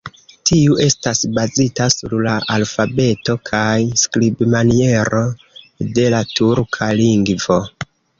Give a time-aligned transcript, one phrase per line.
[0.49, 3.67] Tiu estas bazita sur la alfabeto kaj
[4.05, 5.21] skribmaniero
[5.99, 7.59] de la turka lingvo.